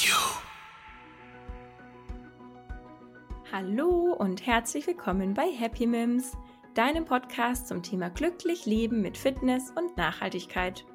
[0.00, 0.14] you.
[3.52, 6.32] Hallo und herzlich willkommen bei Happy Mims,
[6.72, 10.86] deinem Podcast zum Thema glücklich leben mit Fitness und Nachhaltigkeit.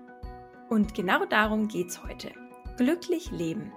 [0.70, 2.32] Und genau darum geht's heute.
[2.78, 3.72] Glücklich leben.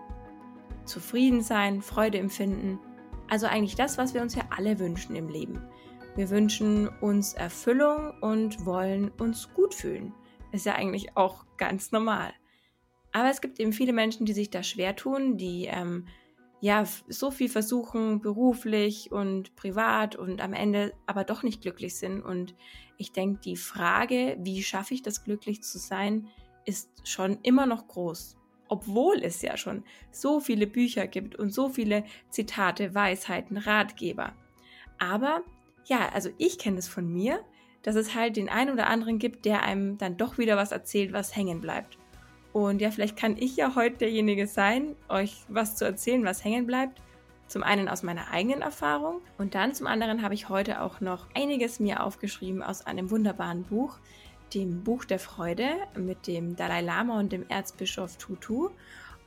[0.87, 2.81] Zufrieden sein, Freude empfinden,
[3.29, 5.63] also eigentlich das, was wir uns ja alle wünschen im Leben.
[6.17, 10.15] Wir wünschen uns Erfüllung und wollen uns gut fühlen.
[10.53, 12.33] Ist ja eigentlich auch ganz normal.
[13.13, 16.07] Aber es gibt eben viele Menschen, die sich da schwer tun, die ähm,
[16.61, 22.21] ja, so viel versuchen, beruflich und privat und am Ende aber doch nicht glücklich sind.
[22.23, 22.55] Und
[22.99, 26.29] ich denke, die Frage, wie schaffe ich das glücklich zu sein,
[26.67, 28.37] ist schon immer noch groß.
[28.69, 34.35] Obwohl es ja schon so viele Bücher gibt und so viele Zitate, Weisheiten, Ratgeber.
[34.99, 35.43] Aber
[35.87, 37.41] ja, also ich kenne es von mir,
[37.83, 41.13] dass es halt den einen oder anderen gibt, der einem dann doch wieder was erzählt,
[41.13, 42.00] was hängen bleibt.
[42.53, 46.67] Und ja, vielleicht kann ich ja heute derjenige sein, euch was zu erzählen, was hängen
[46.67, 47.01] bleibt.
[47.47, 51.27] Zum einen aus meiner eigenen Erfahrung und dann zum anderen habe ich heute auch noch
[51.35, 53.99] einiges mir aufgeschrieben aus einem wunderbaren Buch,
[54.55, 58.71] dem Buch der Freude mit dem Dalai Lama und dem Erzbischof Tutu.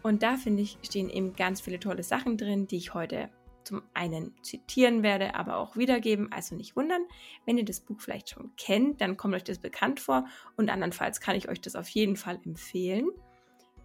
[0.02, 3.30] Und da finde ich, stehen eben ganz viele tolle Sachen drin, die ich heute
[3.64, 6.32] zum einen zitieren werde, aber auch wiedergeben.
[6.32, 7.02] Also nicht wundern,
[7.46, 10.26] wenn ihr das Buch vielleicht schon kennt, dann kommt euch das bekannt vor
[10.58, 13.10] und andernfalls kann ich euch das auf jeden Fall empfehlen.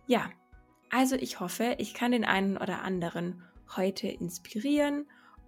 [0.07, 0.31] Ja,
[0.91, 3.43] also ich hoffe, ich kann den einen oder anderen
[3.77, 5.07] heute inspirieren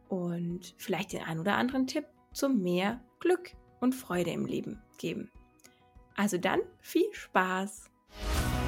[0.09, 5.31] und vielleicht den einen oder anderen Tipp zu mehr Glück und Freude im Leben geben.
[6.15, 7.91] Also dann viel Spaß!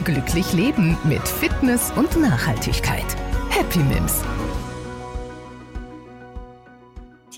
[0.05, 3.05] Glücklich leben mit Fitness und Nachhaltigkeit.
[3.51, 4.25] Happy Mims.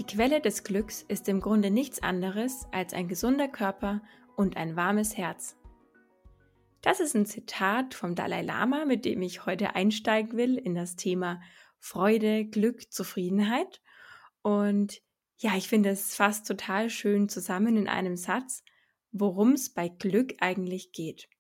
[0.05, 4.03] Die Quelle des Glücks ist im Grunde nichts anderes als ein gesunder Körper
[4.37, 5.57] und ein warmes Herz.
[6.83, 10.97] Das ist ein Zitat vom Dalai Lama, mit dem ich heute einsteigen will in das
[10.97, 11.41] Thema
[11.79, 13.81] Freude, Glück, Zufriedenheit.
[14.43, 15.01] Und
[15.39, 18.63] ja, ich finde es fast total schön zusammen in einem Satz,
[19.11, 21.31] worum es bei Glück eigentlich geht.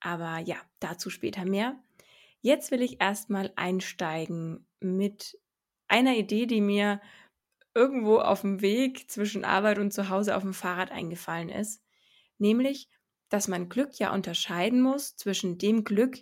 [0.00, 1.78] Aber ja, dazu später mehr.
[2.40, 5.38] Jetzt will ich erstmal einsteigen mit
[5.86, 7.02] einer Idee, die mir
[7.74, 11.82] irgendwo auf dem Weg zwischen Arbeit und zu Hause auf dem Fahrrad eingefallen ist,
[12.38, 12.88] nämlich,
[13.28, 16.18] dass man Glück ja unterscheiden muss zwischen dem Glück,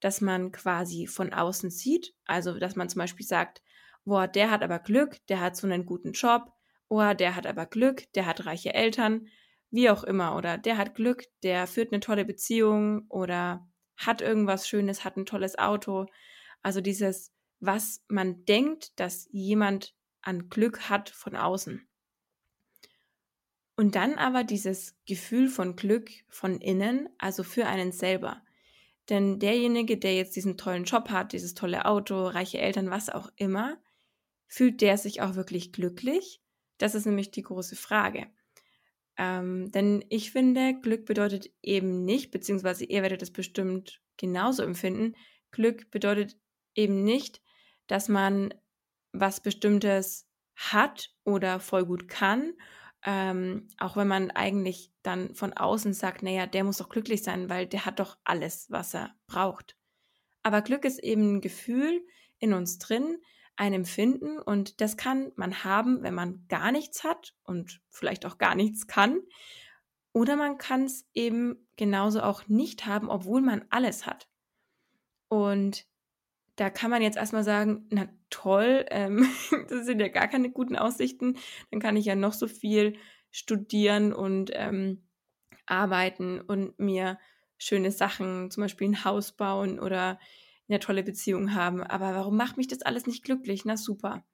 [0.00, 3.62] das man quasi von außen sieht, also dass man zum Beispiel sagt,
[4.04, 6.52] boah, der hat aber Glück, der hat so einen guten Job,
[6.88, 9.28] boah, der hat aber Glück, der hat reiche Eltern,
[9.72, 13.06] wie auch immer, oder der hat Glück, der führt eine tolle Beziehung.
[13.08, 13.66] Oder
[13.96, 16.06] hat irgendwas Schönes, hat ein tolles Auto.
[16.62, 21.86] Also dieses, was man denkt, dass jemand an Glück hat von außen.
[23.76, 28.42] Und dann aber dieses Gefühl von Glück von innen, also für einen selber.
[29.08, 33.30] Denn derjenige, der jetzt diesen tollen Job hat, dieses tolle Auto, reiche Eltern, was auch
[33.36, 33.78] immer,
[34.46, 36.40] fühlt der sich auch wirklich glücklich?
[36.78, 38.26] Das ist nämlich die große Frage.
[39.16, 45.14] Ähm, denn ich finde, Glück bedeutet eben nicht, beziehungsweise ihr werdet es bestimmt genauso empfinden,
[45.50, 46.36] Glück bedeutet
[46.74, 47.42] eben nicht,
[47.86, 48.54] dass man
[49.12, 52.54] was Bestimmtes hat oder voll gut kann,
[53.04, 57.48] ähm, auch wenn man eigentlich dann von außen sagt, naja, der muss doch glücklich sein,
[57.48, 59.76] weil der hat doch alles, was er braucht.
[60.42, 62.04] Aber Glück ist eben ein Gefühl
[62.38, 63.18] in uns drin,
[63.56, 68.38] ein Empfinden und das kann man haben, wenn man gar nichts hat und vielleicht auch
[68.38, 69.20] gar nichts kann.
[70.12, 74.28] Oder man kann es eben genauso auch nicht haben, obwohl man alles hat.
[75.28, 75.86] Und
[76.62, 79.26] da kann man jetzt erstmal sagen, na toll, ähm,
[79.68, 81.36] das sind ja gar keine guten Aussichten,
[81.72, 82.96] dann kann ich ja noch so viel
[83.32, 85.02] studieren und ähm,
[85.66, 87.18] arbeiten und mir
[87.58, 90.20] schöne Sachen, zum Beispiel ein Haus bauen oder
[90.68, 91.82] eine tolle Beziehung haben.
[91.82, 93.64] Aber warum macht mich das alles nicht glücklich?
[93.64, 94.24] Na super.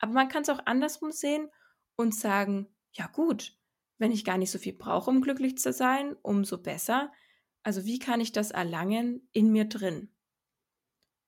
[0.00, 1.48] Aber man kann es auch andersrum sehen
[1.94, 3.56] und sagen, ja gut,
[3.98, 7.12] wenn ich gar nicht so viel brauche, um glücklich zu sein, umso besser.
[7.62, 10.12] Also wie kann ich das erlangen in mir drin?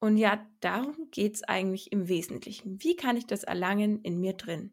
[0.05, 2.83] Und ja, darum geht es eigentlich im Wesentlichen.
[2.83, 4.71] Wie kann ich das erlangen in mir drin?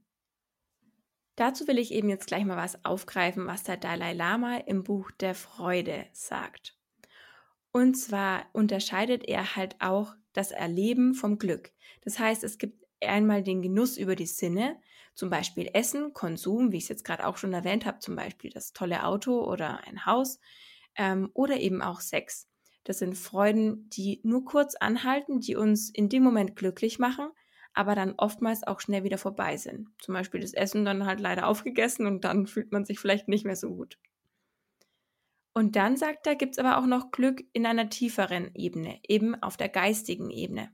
[1.37, 5.09] Dazu will ich eben jetzt gleich mal was aufgreifen, was der Dalai Lama im Buch
[5.09, 6.77] der Freude sagt.
[7.71, 11.71] Und zwar unterscheidet er halt auch das Erleben vom Glück.
[12.01, 14.81] Das heißt, es gibt einmal den Genuss über die Sinne,
[15.15, 18.51] zum Beispiel Essen, Konsum, wie ich es jetzt gerade auch schon erwähnt habe, zum Beispiel
[18.51, 20.41] das tolle Auto oder ein Haus,
[20.97, 22.50] ähm, oder eben auch Sex.
[22.83, 27.29] Das sind Freuden, die nur kurz anhalten, die uns in dem Moment glücklich machen,
[27.73, 29.89] aber dann oftmals auch schnell wieder vorbei sind.
[30.01, 33.45] Zum Beispiel das Essen dann halt leider aufgegessen und dann fühlt man sich vielleicht nicht
[33.45, 33.97] mehr so gut.
[35.53, 39.35] Und dann sagt er, gibt es aber auch noch Glück in einer tieferen Ebene, eben
[39.41, 40.73] auf der geistigen Ebene.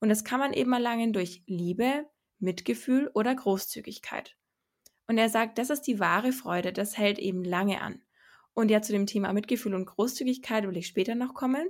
[0.00, 2.06] Und das kann man eben erlangen durch Liebe,
[2.38, 4.36] Mitgefühl oder Großzügigkeit.
[5.06, 8.03] Und er sagt, das ist die wahre Freude, das hält eben lange an.
[8.54, 11.68] Und ja, zu dem Thema Mitgefühl und Großzügigkeit will ich später noch kommen.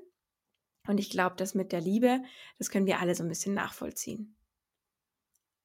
[0.86, 2.22] Und ich glaube, das mit der Liebe,
[2.58, 4.36] das können wir alle so ein bisschen nachvollziehen.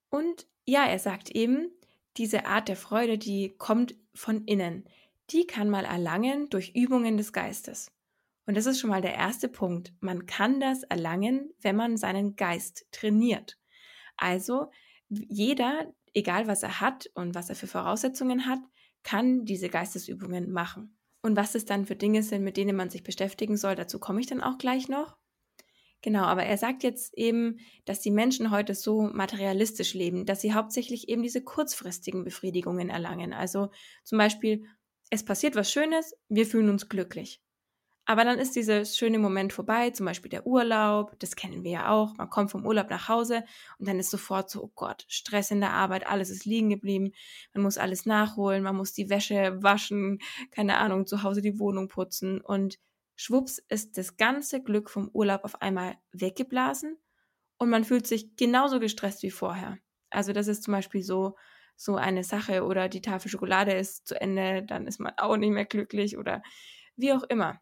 [0.09, 1.71] Und ja, er sagt eben,
[2.17, 4.87] diese Art der Freude, die kommt von innen.
[5.29, 7.91] Die kann man erlangen durch Übungen des Geistes.
[8.45, 9.93] Und das ist schon mal der erste Punkt.
[9.99, 13.59] Man kann das erlangen, wenn man seinen Geist trainiert.
[14.17, 14.71] Also
[15.09, 18.59] jeder, egal was er hat und was er für Voraussetzungen hat,
[19.03, 20.98] kann diese Geistesübungen machen.
[21.21, 24.21] Und was es dann für Dinge sind, mit denen man sich beschäftigen soll, dazu komme
[24.21, 25.17] ich dann auch gleich noch.
[26.01, 30.53] Genau, aber er sagt jetzt eben, dass die Menschen heute so materialistisch leben, dass sie
[30.53, 33.33] hauptsächlich eben diese kurzfristigen Befriedigungen erlangen.
[33.33, 33.69] Also
[34.05, 34.65] zum Beispiel,
[35.09, 37.41] es passiert was Schönes, wir fühlen uns glücklich.
[38.05, 41.89] Aber dann ist dieser schöne Moment vorbei, zum Beispiel der Urlaub, das kennen wir ja
[41.91, 42.17] auch.
[42.17, 43.43] Man kommt vom Urlaub nach Hause
[43.77, 47.11] und dann ist sofort so, oh Gott, Stress in der Arbeit, alles ist liegen geblieben,
[47.53, 50.19] man muss alles nachholen, man muss die Wäsche waschen,
[50.49, 52.79] keine Ahnung, zu Hause die Wohnung putzen und
[53.15, 56.97] schwupps ist das ganze Glück vom Urlaub auf einmal weggeblasen
[57.59, 59.77] und man fühlt sich genauso gestresst wie vorher.
[60.09, 61.35] Also das ist zum Beispiel so,
[61.75, 65.51] so eine Sache oder die Tafel Schokolade ist zu Ende, dann ist man auch nicht
[65.51, 66.41] mehr glücklich oder
[66.95, 67.61] wie auch immer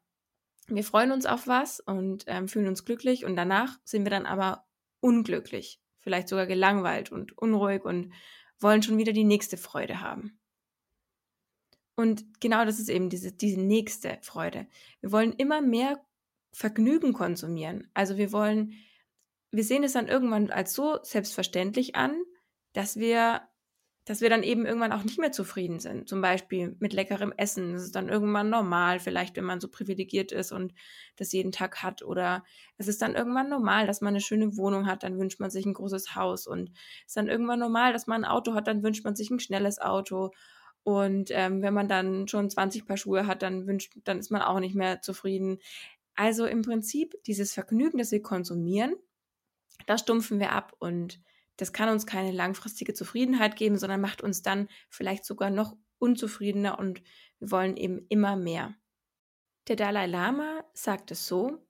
[0.68, 4.25] wir freuen uns auf was und ähm, fühlen uns glücklich und danach sind wir dann
[4.25, 4.66] aber
[5.00, 8.14] unglücklich, vielleicht sogar gelangweilt und unruhig und
[8.60, 10.40] wollen schon wieder die nächste Freude haben.
[11.96, 14.68] Und genau das ist eben diese, diese nächste Freude.
[15.02, 16.06] Wir wollen immer mehr
[16.52, 17.90] Vergnügen konsumieren.
[17.94, 18.74] Also wir wollen,
[19.52, 22.22] wir sehen es dann irgendwann als so selbstverständlich an,
[22.74, 23.42] dass wir
[24.07, 26.07] dass wir dann eben irgendwann auch nicht mehr zufrieden sind.
[26.07, 27.74] Zum Beispiel mit leckerem Essen.
[27.74, 30.74] Das ist dann irgendwann normal, vielleicht wenn man so privilegiert ist und
[31.18, 32.04] das jeden Tag hat.
[32.04, 32.45] Oder
[32.77, 35.65] es ist dann irgendwann normal, dass man eine schöne Wohnung hat, dann wünscht man sich
[35.65, 36.48] ein großes Haus.
[36.48, 36.71] Und
[37.01, 39.42] es ist dann irgendwann normal, dass man ein Auto hat, dann wünscht man sich ein
[39.42, 40.31] schnelles Auto.
[40.83, 44.42] Und ähm, wenn man dann schon 20 Paar Schuhe hat, dann wünscht, dann ist man
[44.42, 45.59] auch nicht mehr zufrieden.
[46.15, 48.95] Also im Prinzip dieses Vergnügen, das wir konsumieren,
[49.86, 51.19] da stumpfen wir ab und
[51.57, 56.80] das kann uns keine langfristige Zufriedenheit geben, sondern macht uns dann vielleicht sogar noch unzufriedener
[56.80, 57.01] und
[57.39, 58.75] wir wollen eben immer mehr.
[59.68, 61.68] Der Dalai Lama sagt es so,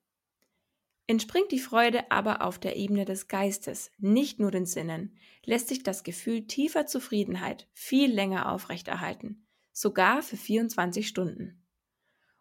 [1.09, 5.81] Entspringt die Freude aber auf der Ebene des Geistes, nicht nur den Sinnen, lässt sich
[5.81, 11.65] das Gefühl tiefer Zufriedenheit viel länger aufrechterhalten, sogar für 24 Stunden.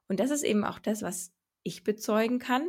[0.09, 1.33] Und das ist eben auch das, was
[1.63, 2.69] ich bezeugen kann.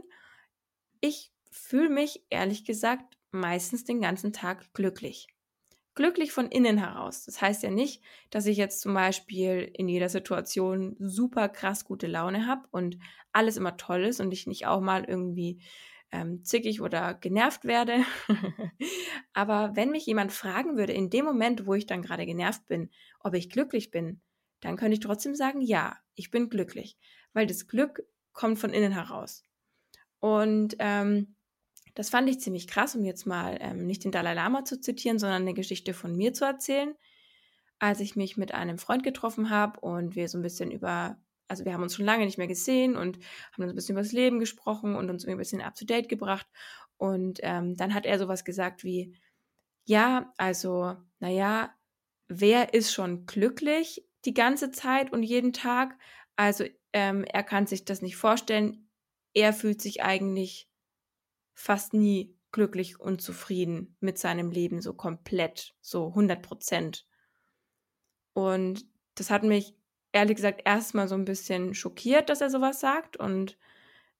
[1.02, 5.28] Ich fühle mich ehrlich gesagt meistens den ganzen Tag glücklich.
[5.96, 7.26] Glücklich von innen heraus.
[7.26, 12.08] Das heißt ja nicht, dass ich jetzt zum Beispiel in jeder Situation super krass gute
[12.08, 13.00] Laune habe und
[13.32, 15.60] alles immer toll ist und ich nicht auch mal irgendwie
[16.12, 18.04] ähm, zickig oder genervt werde.
[19.34, 22.90] Aber wenn mich jemand fragen würde, in dem Moment, wo ich dann gerade genervt bin,
[23.20, 24.22] ob ich glücklich bin,
[24.62, 26.98] dann könnte ich trotzdem sagen, ja, ich bin glücklich,
[27.34, 28.04] weil das Glück
[28.34, 29.44] kommt von innen heraus.
[30.20, 31.36] Und ähm,
[31.98, 35.18] das fand ich ziemlich krass, um jetzt mal ähm, nicht den Dalai Lama zu zitieren,
[35.18, 36.94] sondern eine Geschichte von mir zu erzählen.
[37.80, 41.66] Als ich mich mit einem Freund getroffen habe und wir so ein bisschen über, also
[41.66, 43.18] wir haben uns schon lange nicht mehr gesehen und
[43.52, 46.08] haben uns ein bisschen über das Leben gesprochen und uns ein bisschen up to date
[46.08, 46.46] gebracht.
[46.98, 49.18] Und ähm, dann hat er sowas gesagt wie,
[49.86, 51.74] ja, also, naja,
[52.28, 55.98] wer ist schon glücklich die ganze Zeit und jeden Tag?
[56.36, 58.88] Also ähm, er kann sich das nicht vorstellen.
[59.34, 60.70] Er fühlt sich eigentlich
[61.58, 67.08] fast nie glücklich und zufrieden mit seinem Leben, so komplett, so 100 Prozent.
[68.34, 68.86] Und
[69.16, 69.76] das hat mich
[70.12, 73.58] ehrlich gesagt erstmal so ein bisschen schockiert, dass er sowas sagt und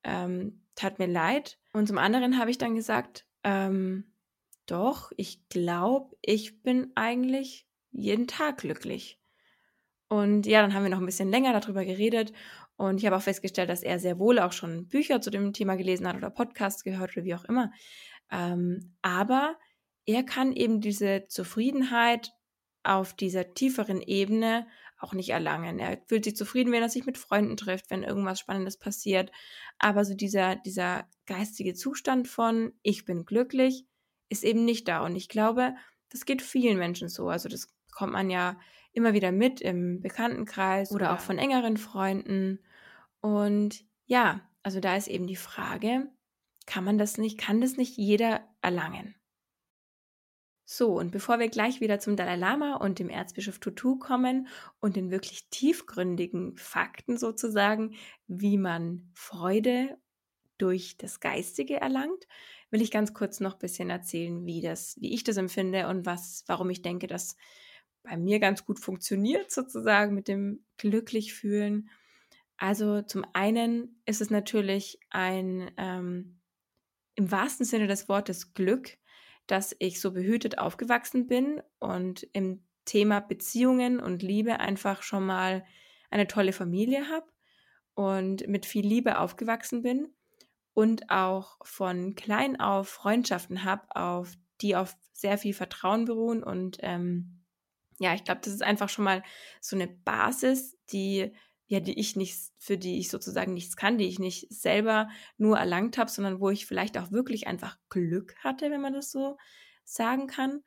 [0.04, 1.60] ähm, tat mir leid.
[1.74, 4.12] Und zum anderen habe ich dann gesagt, ähm,
[4.66, 9.20] doch, ich glaube, ich bin eigentlich jeden Tag glücklich.
[10.10, 12.34] Und ja, dann haben wir noch ein bisschen länger darüber geredet
[12.78, 15.76] und ich habe auch festgestellt, dass er sehr wohl auch schon Bücher zu dem Thema
[15.76, 17.72] gelesen hat oder Podcasts gehört oder wie auch immer.
[18.32, 19.58] Ähm, aber
[20.06, 22.32] er kann eben diese Zufriedenheit
[22.84, 24.68] auf dieser tieferen Ebene
[25.00, 25.80] auch nicht erlangen.
[25.80, 29.32] Er fühlt sich zufrieden, wenn er sich mit Freunden trifft, wenn irgendwas Spannendes passiert.
[29.80, 33.86] Aber so dieser, dieser geistige Zustand von ich bin glücklich
[34.30, 35.04] ist eben nicht da.
[35.06, 35.76] Und ich glaube,
[36.10, 37.30] das geht vielen Menschen so.
[37.30, 38.58] Also das kommt man ja
[38.94, 42.60] immer wieder mit im Bekanntenkreis oder auch von engeren Freunden.
[43.28, 46.10] Und ja, also da ist eben die Frage,
[46.66, 49.16] kann man das nicht, kann das nicht jeder erlangen?
[50.64, 54.48] So, und bevor wir gleich wieder zum Dalai Lama und dem Erzbischof Tutu kommen
[54.80, 57.96] und den wirklich tiefgründigen Fakten sozusagen,
[58.28, 59.98] wie man Freude
[60.58, 62.28] durch das Geistige erlangt,
[62.70, 66.06] will ich ganz kurz noch ein bisschen erzählen, wie das, wie ich das empfinde und
[66.06, 67.36] was, warum ich denke, dass
[68.04, 71.90] bei mir ganz gut funktioniert sozusagen mit dem glücklich fühlen.
[72.58, 76.40] Also zum einen ist es natürlich ein ähm,
[77.16, 78.98] im wahrsten Sinne des Wortes Glück,
[79.48, 85.66] dass ich so behütet aufgewachsen bin und im Thema Beziehungen und Liebe einfach schon mal
[86.10, 87.28] eine tolle Familie habe
[87.96, 90.14] und mit viel Liebe aufgewachsen bin
[90.74, 96.78] und auch von klein auf Freundschaften habe, auf die auf sehr viel Vertrauen beruhen und
[96.82, 97.44] ähm,
[98.00, 99.24] ja, ich glaube, das ist einfach schon mal
[99.60, 101.34] so eine Basis, die
[101.68, 105.58] ja, die ich nicht, für die ich sozusagen nichts kann, die ich nicht selber nur
[105.58, 109.38] erlangt habe, sondern wo ich vielleicht auch wirklich einfach Glück hatte, wenn man das so
[109.84, 110.64] sagen kann.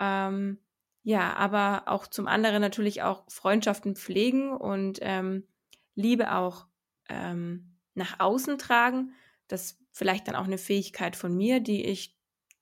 [0.00, 0.58] Ähm,
[1.02, 5.46] ja, aber auch zum anderen natürlich auch Freundschaften pflegen und ähm,
[5.94, 6.66] Liebe auch
[7.08, 9.12] ähm, nach außen tragen.
[9.46, 12.16] Das vielleicht dann auch eine Fähigkeit von mir, die ich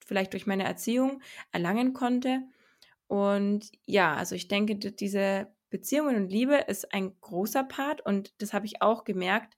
[0.04, 2.42] vielleicht durch meine Erziehung erlangen konnte.
[3.07, 8.52] Und ja, also ich denke, diese Beziehungen und Liebe ist ein großer Part und das
[8.52, 9.54] habe ich auch gemerkt.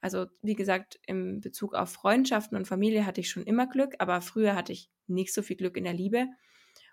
[0.00, 4.20] Also wie gesagt, im Bezug auf Freundschaften und Familie hatte ich schon immer Glück, aber
[4.20, 6.26] früher hatte ich nicht so viel Glück in der Liebe.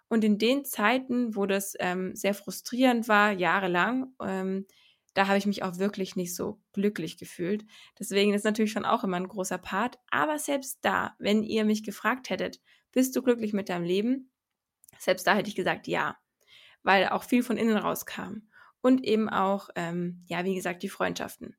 [0.10, 4.66] Und in den Zeiten, wo das ähm, sehr frustrierend war, jahrelang, ähm,
[5.14, 7.66] da habe ich mich auch wirklich nicht so glücklich gefühlt.
[8.00, 9.98] Deswegen ist natürlich schon auch immer ein großer Part.
[10.10, 12.60] Aber selbst da, wenn ihr mich gefragt hättet,
[12.92, 14.32] bist du glücklich mit deinem Leben?
[14.98, 16.18] Selbst da hätte ich gesagt, ja,
[16.84, 18.49] weil auch viel von innen rauskam
[18.82, 21.56] und eben auch, ähm, ja, wie gesagt, die Freundschaften.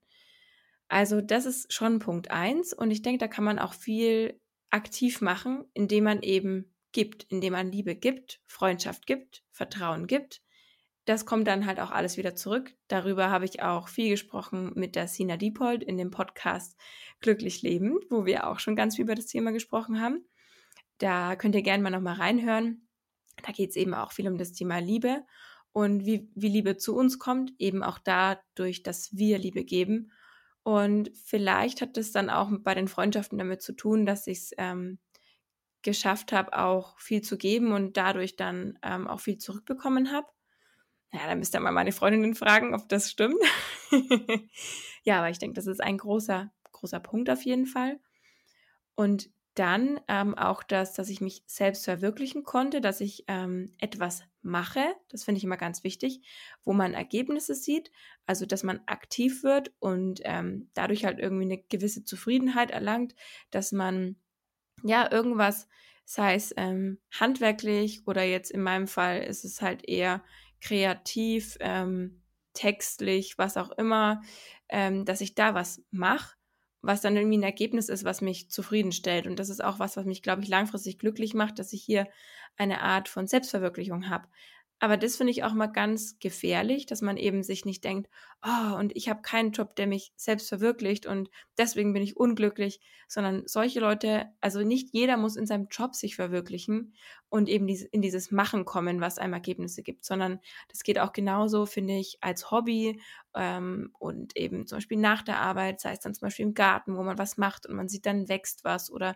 [0.89, 5.21] Also das ist schon Punkt eins und ich denke, da kann man auch viel aktiv
[5.21, 10.43] machen, indem man eben gibt, indem man Liebe gibt, Freundschaft gibt, Vertrauen gibt.
[11.05, 12.75] Das kommt dann halt auch alles wieder zurück.
[12.89, 16.77] Darüber habe ich auch viel gesprochen mit der Sina Diepold in dem Podcast
[17.21, 20.25] Glücklich Leben, wo wir auch schon ganz viel über das Thema gesprochen haben.
[20.99, 22.89] Da könnt ihr gerne mal nochmal reinhören.
[23.43, 25.25] Da geht es eben auch viel um das Thema Liebe
[25.73, 30.13] und wie, wie Liebe zu uns kommt, eben auch dadurch, dass wir Liebe geben.
[30.63, 34.51] Und vielleicht hat es dann auch bei den Freundschaften damit zu tun, dass ich es
[34.59, 34.99] ähm,
[35.83, 40.27] geschafft habe, auch viel zu geben und dadurch dann ähm, auch viel zurückbekommen habe.
[41.13, 43.43] Ja, dann müsst ihr mal meine Freundinnen fragen, ob das stimmt.
[45.03, 47.99] ja, aber ich denke, das ist ein großer, großer Punkt auf jeden Fall.
[48.95, 54.25] Und dann ähm, auch das, dass ich mich selbst verwirklichen konnte, dass ich ähm, etwas
[54.41, 56.23] mache, das finde ich immer ganz wichtig,
[56.65, 57.93] wo man Ergebnisse sieht,
[58.25, 63.15] also dass man aktiv wird und ähm, dadurch halt irgendwie eine gewisse Zufriedenheit erlangt,
[63.51, 64.17] dass man
[64.83, 65.69] ja irgendwas,
[66.07, 70.25] sei es ähm, handwerklich oder jetzt in meinem Fall ist es halt eher
[70.63, 72.23] kreativ, ähm,
[72.55, 74.23] textlich, was auch immer,
[74.71, 76.40] ähm, dass ich da was mache
[76.83, 79.27] was dann irgendwie ein Ergebnis ist, was mich zufriedenstellt.
[79.27, 82.07] Und das ist auch was, was mich, glaube ich, langfristig glücklich macht, dass ich hier
[82.57, 84.29] eine Art von Selbstverwirklichung habe.
[84.83, 88.09] Aber das finde ich auch mal ganz gefährlich, dass man eben sich nicht denkt,
[88.43, 92.81] oh, und ich habe keinen Job, der mich selbst verwirklicht und deswegen bin ich unglücklich,
[93.07, 96.95] sondern solche Leute, also nicht jeder muss in seinem Job sich verwirklichen
[97.29, 101.67] und eben in dieses Machen kommen, was einem Ergebnisse gibt, sondern das geht auch genauso,
[101.67, 103.03] finde ich, als Hobby
[103.35, 106.97] ähm, und eben zum Beispiel nach der Arbeit, sei es dann zum Beispiel im Garten,
[106.97, 109.15] wo man was macht und man sieht, dann wächst was oder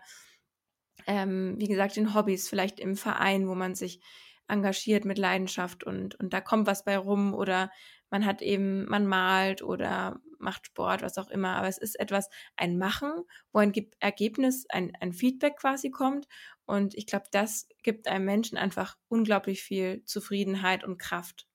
[1.07, 3.99] ähm, wie gesagt, in Hobbys, vielleicht im Verein, wo man sich
[4.47, 7.71] engagiert mit Leidenschaft und, und da kommt was bei rum oder
[8.09, 11.55] man hat eben, man malt oder macht Sport, was auch immer.
[11.55, 13.11] Aber es ist etwas, ein Machen,
[13.51, 16.27] wo ein Ergebnis, ein, ein Feedback quasi kommt.
[16.65, 21.47] Und ich glaube, das gibt einem Menschen einfach unglaublich viel Zufriedenheit und Kraft.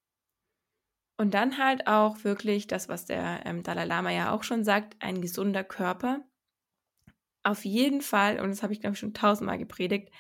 [1.17, 4.97] Und dann halt auch wirklich das, was der ähm, Dalai Lama ja auch schon sagt,
[5.01, 6.25] ein gesunder Körper.
[7.43, 10.11] Auf jeden Fall, und das habe ich glaube ich schon tausendmal gepredigt,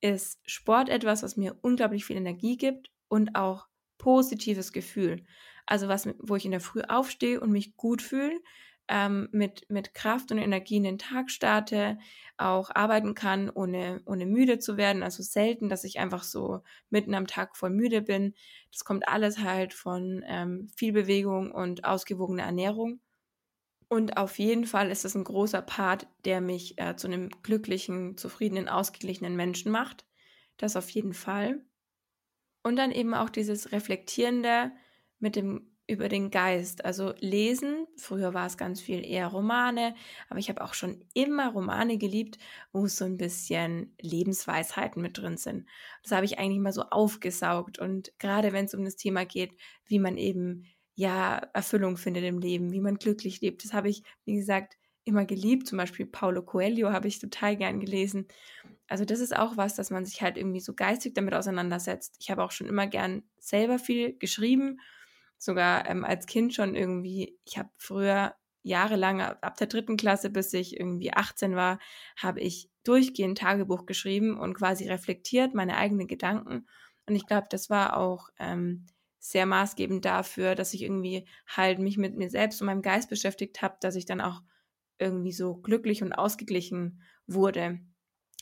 [0.00, 3.66] ist Sport etwas, was mir unglaublich viel Energie gibt und auch
[3.98, 5.24] positives Gefühl.
[5.66, 8.40] Also was, wo ich in der Früh aufstehe und mich gut fühle,
[8.88, 11.98] ähm, mit, mit Kraft und Energie in den Tag starte,
[12.36, 15.02] auch arbeiten kann, ohne, ohne müde zu werden.
[15.02, 16.60] Also selten, dass ich einfach so
[16.90, 18.34] mitten am Tag voll müde bin.
[18.70, 23.00] Das kommt alles halt von ähm, viel Bewegung und ausgewogener Ernährung.
[23.88, 28.16] Und auf jeden Fall ist es ein großer Part, der mich äh, zu einem glücklichen,
[28.16, 30.04] zufriedenen, ausgeglichenen Menschen macht.
[30.56, 31.64] Das auf jeden Fall.
[32.62, 34.72] Und dann eben auch dieses Reflektierende
[35.20, 36.84] mit dem über den Geist.
[36.84, 39.94] Also lesen, früher war es ganz viel eher Romane,
[40.28, 42.38] aber ich habe auch schon immer Romane geliebt,
[42.72, 45.68] wo so ein bisschen Lebensweisheiten mit drin sind.
[46.02, 49.56] Das habe ich eigentlich mal so aufgesaugt und gerade wenn es um das Thema geht,
[49.84, 50.64] wie man eben
[50.96, 54.74] ja Erfüllung findet im Leben, wie man glücklich lebt, das habe ich, wie gesagt,
[55.04, 55.68] immer geliebt.
[55.68, 58.26] Zum Beispiel Paulo Coelho habe ich total gern gelesen.
[58.88, 62.16] Also das ist auch was, dass man sich halt irgendwie so geistig damit auseinandersetzt.
[62.20, 64.80] Ich habe auch schon immer gern selber viel geschrieben
[65.38, 70.52] sogar ähm, als Kind schon irgendwie, ich habe früher jahrelang, ab der dritten Klasse bis
[70.52, 71.78] ich irgendwie 18 war,
[72.16, 76.66] habe ich durchgehend Tagebuch geschrieben und quasi reflektiert meine eigenen Gedanken.
[77.06, 78.86] Und ich glaube, das war auch ähm,
[79.30, 83.62] sehr maßgebend dafür, dass ich irgendwie halt mich mit mir selbst und meinem Geist beschäftigt
[83.62, 84.42] habe, dass ich dann auch
[84.98, 87.80] irgendwie so glücklich und ausgeglichen wurde.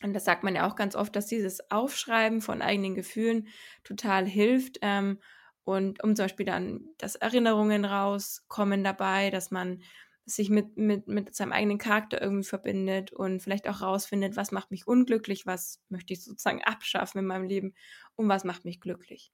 [0.02, 3.48] Und das sagt man ja auch ganz oft, dass dieses Aufschreiben von eigenen Gefühlen
[3.84, 5.18] total hilft, ähm,
[5.64, 9.82] und um zum Beispiel dann, dass Erinnerungen rauskommen dabei, dass man
[10.26, 14.70] sich mit, mit, mit seinem eigenen Charakter irgendwie verbindet und vielleicht auch rausfindet, was macht
[14.70, 17.74] mich unglücklich, was möchte ich sozusagen abschaffen in meinem Leben
[18.14, 19.32] und was macht mich glücklich.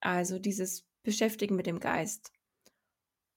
[0.00, 2.32] Also dieses Beschäftigen mit dem Geist.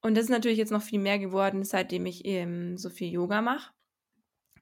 [0.02, 3.42] Und das ist natürlich jetzt noch viel mehr geworden, seitdem ich eben so viel Yoga
[3.42, 3.74] mache.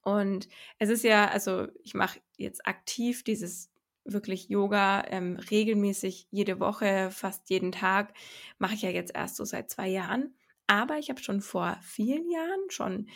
[0.01, 0.47] Und
[0.79, 3.71] es ist ja, also ich mache jetzt aktiv dieses
[4.05, 8.13] wirklich Yoga ähm, regelmäßig jede Woche, fast jeden Tag.
[8.59, 10.35] Mache ich ja jetzt erst so seit zwei Jahren.
[10.67, 13.09] Aber ich habe schon vor vielen Jahren, schon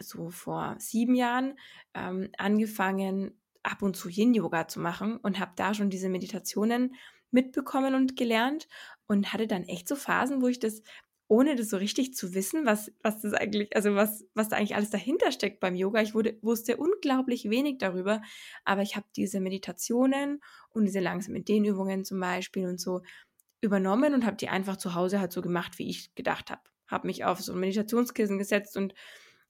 [0.00, 1.58] so vor sieben Jahren,
[1.94, 6.94] ähm, angefangen, ab und zu Yin-Yoga zu machen und habe da schon diese Meditationen
[7.30, 8.68] mitbekommen und gelernt
[9.06, 10.82] und hatte dann echt so Phasen, wo ich das
[11.28, 14.74] ohne das so richtig zu wissen, was, was das eigentlich, also was, was da eigentlich
[14.74, 16.00] alles dahinter steckt beim Yoga.
[16.00, 18.22] Ich wurde, wusste unglaublich wenig darüber,
[18.64, 23.02] aber ich habe diese Meditationen und diese langsamen Dehnübungen zum Beispiel und so
[23.60, 26.62] übernommen und habe die einfach zu Hause halt so gemacht, wie ich gedacht habe.
[26.86, 28.94] Habe mich auf so ein Meditationskissen gesetzt und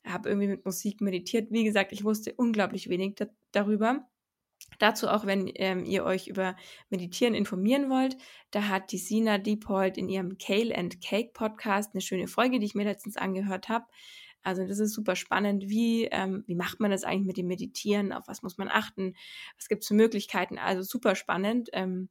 [0.05, 1.53] habe irgendwie mit Musik meditiert.
[1.53, 4.09] Wie gesagt, ich wusste unglaublich wenig da darüber.
[4.79, 6.55] Dazu auch, wenn ähm, ihr euch über
[6.89, 8.17] Meditieren informieren wollt,
[8.51, 12.67] da hat die Sina Diepold in ihrem Kale and Cake Podcast eine schöne Folge, die
[12.67, 13.87] ich mir letztens angehört habe.
[14.43, 15.69] Also das ist super spannend.
[15.69, 18.13] Wie, ähm, wie macht man das eigentlich mit dem Meditieren?
[18.13, 19.15] Auf was muss man achten?
[19.57, 20.59] Was gibt es für Möglichkeiten?
[20.59, 21.71] Also super spannend.
[21.73, 22.09] Ähm,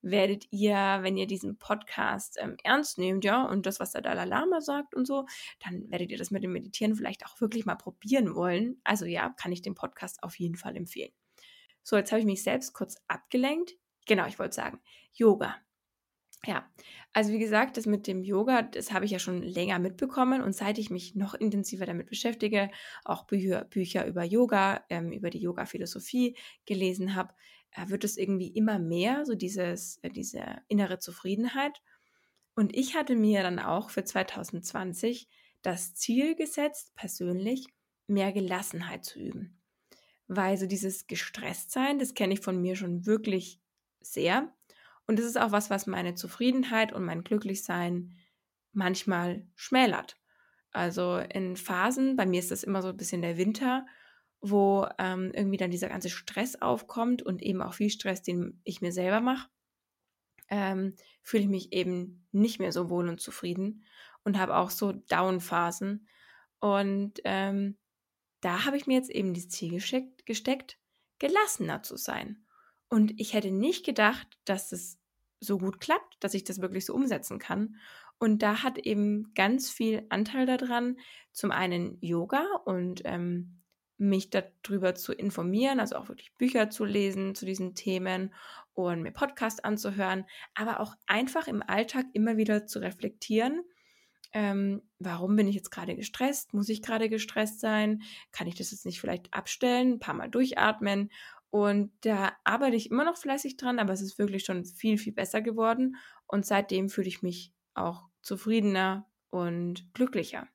[0.00, 4.24] werdet ihr, wenn ihr diesen Podcast ähm, ernst nehmt, ja, und das, was der Dalai
[4.24, 5.26] Lama sagt und so,
[5.64, 8.80] dann werdet ihr das mit dem Meditieren vielleicht auch wirklich mal probieren wollen.
[8.84, 11.12] Also ja, kann ich den Podcast auf jeden Fall empfehlen.
[11.82, 13.74] So, jetzt habe ich mich selbst kurz abgelenkt.
[14.06, 14.80] Genau, ich wollte sagen,
[15.12, 15.56] Yoga.
[16.46, 16.70] Ja,
[17.12, 20.54] also wie gesagt, das mit dem Yoga, das habe ich ja schon länger mitbekommen und
[20.54, 22.70] seit ich mich noch intensiver damit beschäftige,
[23.04, 27.34] auch Bücher, Bücher über Yoga, ähm, über die Yoga-Philosophie gelesen habe,
[27.72, 31.82] äh, wird es irgendwie immer mehr, so dieses, äh, diese innere Zufriedenheit.
[32.54, 35.28] Und ich hatte mir dann auch für 2020
[35.62, 37.66] das Ziel gesetzt, persönlich
[38.06, 39.57] mehr Gelassenheit zu üben
[40.28, 43.60] weil so dieses Gestresstsein, das kenne ich von mir schon wirklich
[44.00, 44.52] sehr.
[45.06, 48.14] Und das ist auch was, was meine Zufriedenheit und mein Glücklichsein
[48.72, 50.16] manchmal schmälert.
[50.70, 53.86] Also in Phasen, bei mir ist das immer so ein bisschen der Winter,
[54.40, 58.82] wo ähm, irgendwie dann dieser ganze Stress aufkommt und eben auch viel Stress, den ich
[58.82, 59.48] mir selber mache,
[60.48, 63.84] ähm, fühle ich mich eben nicht mehr so wohl und zufrieden
[64.24, 66.06] und habe auch so Down-Phasen.
[66.60, 67.78] Und ähm,
[68.40, 70.78] da habe ich mir jetzt eben das Ziel gesteckt, gesteckt,
[71.18, 72.44] gelassener zu sein.
[72.88, 74.98] Und ich hätte nicht gedacht, dass es
[75.40, 77.76] so gut klappt, dass ich das wirklich so umsetzen kann.
[78.18, 80.98] Und da hat eben ganz viel Anteil daran,
[81.32, 83.62] zum einen Yoga und ähm,
[83.96, 88.32] mich darüber zu informieren, also auch wirklich Bücher zu lesen zu diesen Themen
[88.72, 90.24] und mir Podcasts anzuhören,
[90.54, 93.62] aber auch einfach im Alltag immer wieder zu reflektieren
[94.32, 96.52] ähm, warum bin ich jetzt gerade gestresst?
[96.52, 98.02] Muss ich gerade gestresst sein?
[98.32, 99.94] Kann ich das jetzt nicht vielleicht abstellen?
[99.94, 101.10] Ein paar Mal durchatmen.
[101.50, 105.14] Und da arbeite ich immer noch fleißig dran, aber es ist wirklich schon viel, viel
[105.14, 105.96] besser geworden.
[106.26, 110.46] Und seitdem fühle ich mich auch zufriedener und glücklicher.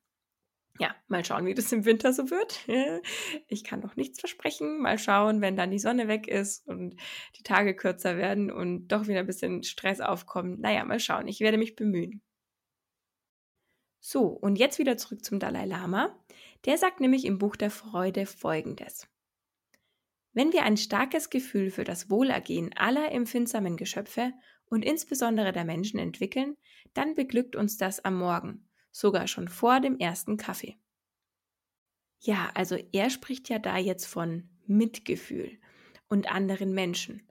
[0.80, 2.60] Ja, mal schauen, wie das im Winter so wird.
[3.48, 4.80] Ich kann noch nichts versprechen.
[4.80, 6.96] Mal schauen, wenn dann die Sonne weg ist und
[7.38, 10.60] die Tage kürzer werden und doch wieder ein bisschen Stress aufkommt.
[10.60, 11.28] Naja, mal schauen.
[11.28, 12.22] Ich werde mich bemühen.
[14.06, 16.14] So, und jetzt wieder zurück zum Dalai Lama.
[16.66, 19.08] Der sagt nämlich im Buch der Freude Folgendes.
[20.34, 24.34] Wenn wir ein starkes Gefühl für das Wohlergehen aller empfindsamen Geschöpfe
[24.66, 26.58] und insbesondere der Menschen entwickeln,
[26.92, 30.76] dann beglückt uns das am Morgen, sogar schon vor dem ersten Kaffee.
[32.20, 35.58] Ja, also er spricht ja da jetzt von Mitgefühl
[36.08, 37.26] und anderen Menschen.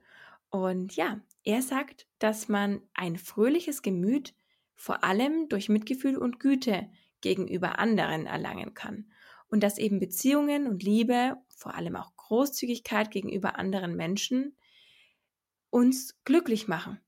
[0.50, 4.34] Und ja, er sagt, dass man ein fröhliches Gemüt
[4.76, 9.10] vor allem durch Mitgefühl und Güte gegenüber anderen erlangen kann.
[9.48, 14.56] Und dass eben Beziehungen und Liebe, vor allem auch Großzügigkeit gegenüber anderen Menschen,
[15.70, 17.00] uns glücklich machen.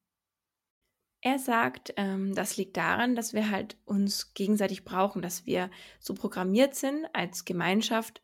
[1.20, 6.14] Er sagt, ähm, das liegt daran, dass wir halt uns gegenseitig brauchen, dass wir so
[6.14, 8.22] programmiert sind, als Gemeinschaft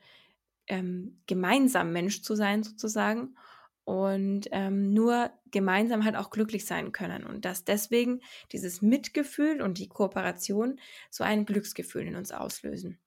[0.69, 3.37] ähm, gemeinsam Mensch zu sein sozusagen
[3.85, 8.21] und ähm, nur gemeinsam halt auch glücklich sein können und dass deswegen
[8.53, 10.79] dieses Mitgefühl und die Kooperation
[11.11, 12.99] so ein Glücksgefühl in uns auslösen.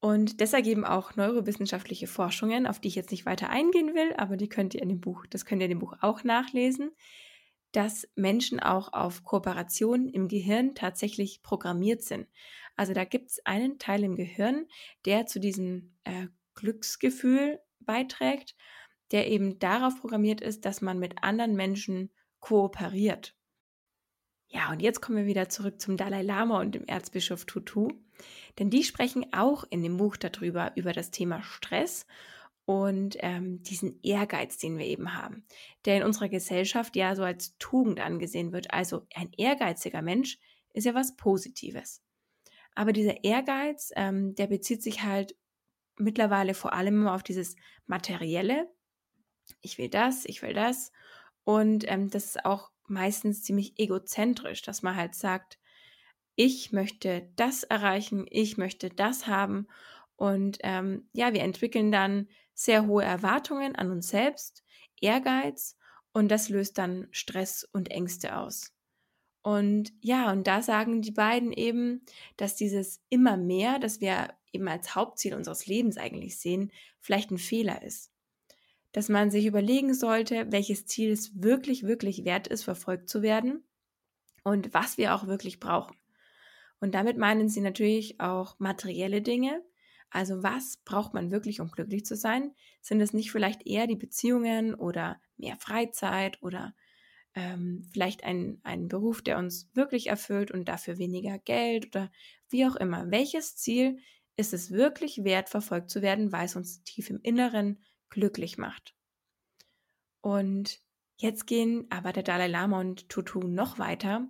[0.00, 4.36] Und das ergeben auch neurowissenschaftliche Forschungen, auf die ich jetzt nicht weiter eingehen will, aber
[4.36, 6.92] die könnt ihr in dem Buch, das könnt ihr in dem Buch auch nachlesen
[7.76, 12.26] dass Menschen auch auf Kooperation im Gehirn tatsächlich programmiert sind.
[12.74, 14.66] Also da gibt es einen Teil im Gehirn,
[15.04, 18.56] der zu diesem äh, Glücksgefühl beiträgt,
[19.12, 23.34] der eben darauf programmiert ist, dass man mit anderen Menschen kooperiert.
[24.48, 27.88] Ja, und jetzt kommen wir wieder zurück zum Dalai Lama und dem Erzbischof Tutu,
[28.58, 32.06] denn die sprechen auch in dem Buch darüber, über das Thema Stress
[32.64, 35.44] und ähm, diesen Ehrgeiz, den wir eben haben,
[35.84, 38.72] der in unserer Gesellschaft ja so als Tugend angesehen wird.
[38.72, 40.38] Also ein ehrgeiziger Mensch
[40.72, 42.02] ist ja was Positives.
[42.74, 45.34] Aber dieser Ehrgeiz, ähm, der bezieht sich halt
[45.96, 48.68] mittlerweile vor allem auf dieses Materielle.
[49.60, 50.92] Ich will das, ich will das.
[51.44, 55.58] Und ähm, das ist auch meistens ziemlich egozentrisch, dass man halt sagt,
[56.36, 59.68] ich möchte das erreichen, ich möchte das haben.
[60.16, 64.64] Und ähm, ja, wir entwickeln dann sehr hohe Erwartungen an uns selbst,
[65.00, 65.76] Ehrgeiz
[66.12, 68.72] und das löst dann Stress und Ängste aus.
[69.42, 72.04] Und ja, und da sagen die beiden eben,
[72.36, 77.38] dass dieses immer mehr, das wir eben als Hauptziel unseres Lebens eigentlich sehen, vielleicht ein
[77.38, 78.10] Fehler ist.
[78.92, 83.64] Dass man sich überlegen sollte, welches Ziel es wirklich, wirklich wert ist, verfolgt zu werden
[84.42, 85.96] und was wir auch wirklich brauchen.
[86.80, 89.62] Und damit meinen sie natürlich auch materielle Dinge,
[90.10, 92.54] also was braucht man wirklich, um glücklich zu sein?
[92.80, 96.74] Sind es nicht vielleicht eher die Beziehungen oder mehr Freizeit oder
[97.34, 102.10] ähm, vielleicht ein, ein Beruf, der uns wirklich erfüllt und dafür weniger Geld oder
[102.48, 103.10] wie auch immer?
[103.10, 103.98] Welches Ziel
[104.36, 108.94] ist es wirklich wert, verfolgt zu werden, weil es uns tief im Inneren glücklich macht?
[110.20, 110.80] Und
[111.16, 114.26] jetzt gehen aber der Dalai Lama und Tutu noch weiter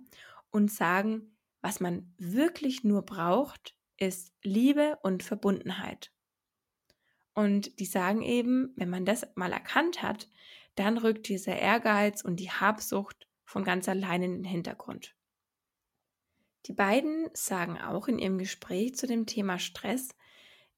[0.51, 6.11] und sagen, was man wirklich nur braucht, ist Liebe und Verbundenheit.
[7.33, 10.29] Und die sagen eben, wenn man das mal erkannt hat,
[10.75, 15.15] dann rückt dieser Ehrgeiz und die Habsucht von ganz allein in den Hintergrund.
[16.65, 20.09] Die beiden sagen auch in ihrem Gespräch zu dem Thema Stress,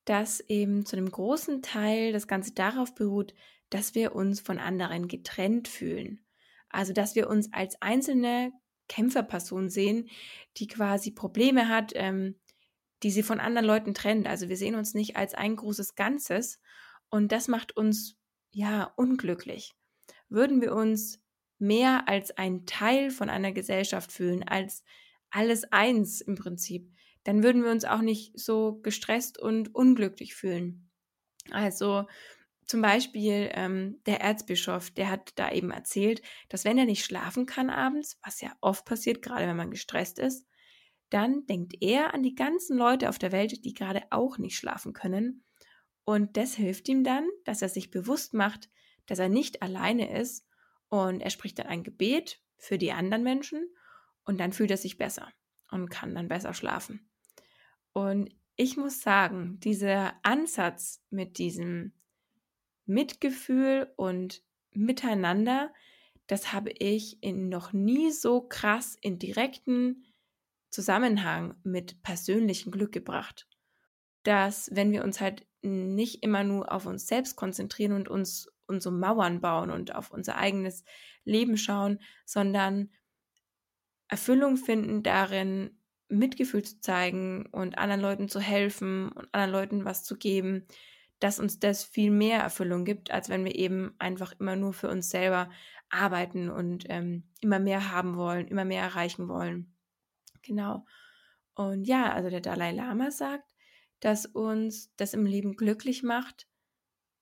[0.06, 3.34] dass eben zu einem großen Teil das Ganze darauf beruht,
[3.70, 6.26] dass wir uns von anderen getrennt fühlen.
[6.70, 8.52] Also dass wir uns als einzelne
[8.88, 10.10] Kämpferperson sehen,
[10.58, 12.36] die quasi Probleme hat, ähm,
[13.04, 14.28] die sie von anderen Leuten trennt.
[14.28, 16.60] Also wir sehen uns nicht als ein großes Ganzes
[17.10, 18.18] und das macht uns
[18.52, 19.74] ja unglücklich.
[20.28, 21.22] Würden wir uns
[21.60, 24.84] mehr als ein Teil von einer Gesellschaft fühlen, als
[25.30, 26.92] alles eins im Prinzip,
[27.24, 30.90] dann würden wir uns auch nicht so gestresst und unglücklich fühlen.
[31.52, 32.06] Also
[32.66, 37.46] zum Beispiel ähm, der Erzbischof, der hat da eben erzählt, dass wenn er nicht schlafen
[37.46, 40.46] kann abends, was ja oft passiert, gerade wenn man gestresst ist,
[41.10, 44.94] dann denkt er an die ganzen Leute auf der Welt, die gerade auch nicht schlafen
[44.94, 45.44] können.
[46.06, 48.70] Und das hilft ihm dann, dass er sich bewusst macht,
[49.08, 50.48] dass er nicht alleine ist.
[50.90, 53.68] Und er spricht dann ein Gebet für die anderen Menschen
[54.26, 55.32] und dann fühlt er sich besser
[55.72, 57.09] und kann dann besser schlafen.
[58.00, 61.92] Und ich muss sagen, dieser Ansatz mit diesem
[62.86, 65.74] Mitgefühl und Miteinander,
[66.28, 70.06] das habe ich in noch nie so krass in direkten
[70.70, 73.50] Zusammenhang mit persönlichem Glück gebracht.
[74.24, 78.94] Dass, wenn wir uns halt nicht immer nur auf uns selbst konzentrieren und uns unsere
[78.94, 80.86] Mauern bauen und auf unser eigenes
[81.26, 82.92] Leben schauen, sondern
[84.08, 85.79] Erfüllung finden darin,
[86.10, 90.66] Mitgefühl zu zeigen und anderen Leuten zu helfen und anderen Leuten was zu geben,
[91.20, 94.90] dass uns das viel mehr Erfüllung gibt, als wenn wir eben einfach immer nur für
[94.90, 95.50] uns selber
[95.90, 99.74] arbeiten und ähm, immer mehr haben wollen, immer mehr erreichen wollen.
[100.42, 100.86] Genau.
[101.56, 103.54] Und ja, also der Dalai Lama sagt,
[104.00, 106.48] dass uns das im Leben glücklich macht,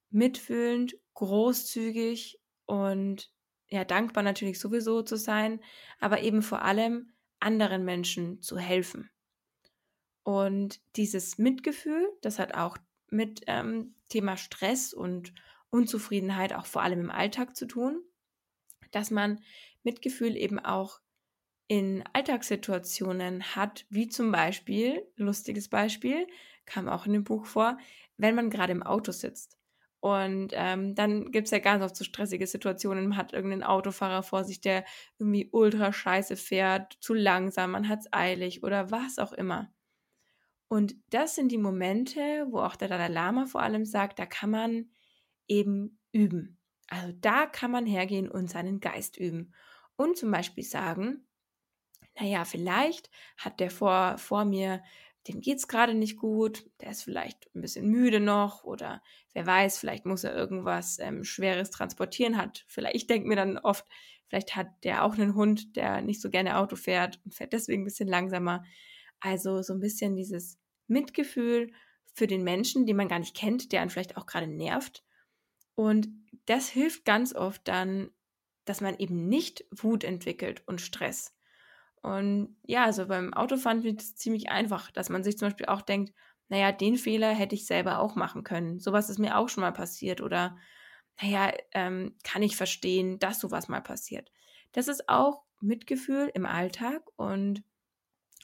[0.09, 3.31] mitfühlend, großzügig und
[3.69, 5.59] ja, dankbar natürlich sowieso zu sein,
[5.99, 9.09] aber eben vor allem anderen Menschen zu helfen.
[10.23, 12.77] Und dieses Mitgefühl, das hat auch
[13.09, 15.33] mit ähm, Thema Stress und
[15.69, 18.01] Unzufriedenheit auch vor allem im Alltag zu tun,
[18.91, 19.41] dass man
[19.83, 20.99] Mitgefühl eben auch
[21.67, 26.27] in Alltagssituationen hat, wie zum Beispiel, lustiges Beispiel,
[26.65, 27.77] kam auch in dem Buch vor,
[28.17, 29.56] wenn man gerade im Auto sitzt.
[30.15, 33.09] Und ähm, dann gibt es ja ganz oft so stressige Situationen.
[33.09, 34.85] Man hat irgendeinen Autofahrer vor sich, der
[35.17, 39.71] irgendwie ultra scheiße fährt, zu langsam, man hat es eilig oder was auch immer.
[40.69, 44.49] Und das sind die Momente, wo auch der Dalai Lama vor allem sagt, da kann
[44.49, 44.89] man
[45.47, 46.59] eben üben.
[46.89, 49.53] Also da kann man hergehen und seinen Geist üben.
[49.95, 51.27] Und zum Beispiel sagen,
[52.19, 54.83] naja, vielleicht hat der vor, vor mir,
[55.27, 59.01] dem geht's gerade nicht gut, der ist vielleicht ein bisschen müde noch oder
[59.33, 62.65] wer weiß, vielleicht muss er irgendwas ähm, Schweres transportieren hat.
[62.67, 63.85] Vielleicht, ich denke mir dann oft,
[64.27, 67.83] vielleicht hat der auch einen Hund, der nicht so gerne Auto fährt und fährt deswegen
[67.83, 68.63] ein bisschen langsamer.
[69.19, 71.71] Also so ein bisschen dieses Mitgefühl
[72.13, 75.03] für den Menschen, den man gar nicht kennt, der einen vielleicht auch gerade nervt.
[75.75, 76.09] Und
[76.45, 78.09] das hilft ganz oft dann,
[78.65, 81.36] dass man eben nicht Wut entwickelt und Stress.
[82.07, 85.81] Und ja, also beim Autofahren wird es ziemlich einfach, dass man sich zum Beispiel auch
[85.81, 86.13] denkt,
[86.49, 88.79] naja, den Fehler hätte ich selber auch machen können.
[88.79, 90.21] Sowas ist mir auch schon mal passiert.
[90.21, 90.57] Oder,
[91.21, 94.31] naja, ähm, kann ich verstehen, dass sowas mal passiert.
[94.71, 97.63] Das ist auch Mitgefühl im Alltag und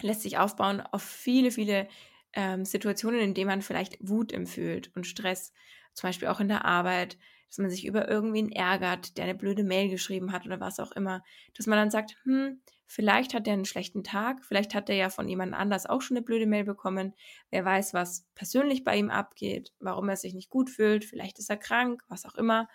[0.02, 1.88] lässt sich aufbauen auf viele, viele
[2.34, 5.54] ähm, Situationen, in denen man vielleicht Wut empfühlt und Stress,
[5.94, 7.18] zum Beispiel auch in der Arbeit,
[7.54, 10.92] dass man sich über irgendwen ärgert, der eine blöde Mail geschrieben hat oder was auch
[10.94, 14.96] immer, dass man dann sagt, hm, vielleicht hat er einen schlechten Tag, vielleicht hat er
[14.96, 17.14] ja von jemand anders auch schon eine blöde Mail bekommen,
[17.52, 21.52] wer weiß, was persönlich bei ihm abgeht, warum er sich nicht gut fühlt, vielleicht ist
[21.52, 22.68] er krank, was auch immer,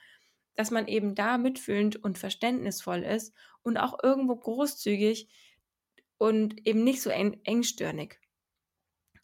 [0.55, 5.29] dass man eben da mitfühlend und verständnisvoll ist und auch irgendwo großzügig
[6.19, 8.21] und eben nicht so eng, engstirnig.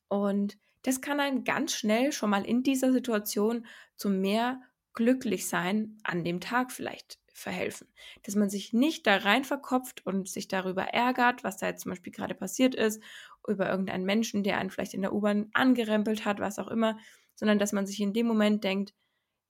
[0.08, 4.60] Und das kann einem ganz schnell schon mal in dieser Situation zu mehr
[4.94, 7.88] Glücklichsein an dem Tag vielleicht verhelfen.
[8.22, 11.90] Dass man sich nicht da rein verkopft und sich darüber ärgert, was da jetzt zum
[11.90, 13.02] Beispiel gerade passiert ist,
[13.46, 16.98] über irgendeinen Menschen, der einen vielleicht in der U-Bahn angerempelt hat, was auch immer,
[17.34, 18.94] sondern dass man sich in dem Moment denkt,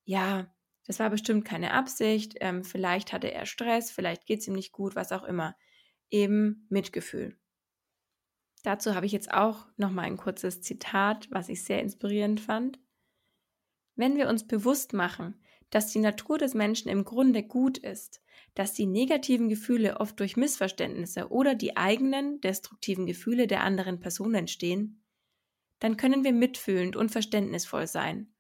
[0.04, 0.52] ja,
[0.86, 4.72] das war bestimmt keine Absicht, ähm, vielleicht hatte er Stress, vielleicht geht es ihm nicht
[4.72, 5.56] gut, was auch immer.
[6.10, 7.38] Eben Mitgefühl.
[8.62, 12.78] Dazu habe ich jetzt auch nochmal ein kurzes Zitat, was ich sehr inspirierend fand.
[13.96, 18.22] Wenn wir uns bewusst machen, dass die Natur des Menschen im Grunde gut ist,
[18.54, 24.34] dass die negativen Gefühle oft durch Missverständnisse oder die eigenen destruktiven Gefühle der anderen Person
[24.34, 25.02] entstehen,
[25.80, 28.32] dann können wir mitfühlend und verständnisvoll sein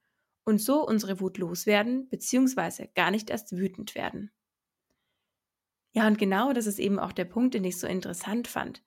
[0.44, 2.88] und so unsere Wut loswerden bzw.
[2.94, 4.30] gar nicht erst wütend werden.
[5.92, 8.82] Ja, und genau das ist eben auch der Punkt, den ich so interessant fand